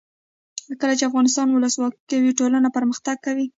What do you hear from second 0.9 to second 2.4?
چې افغانستان کې ولسواکي وي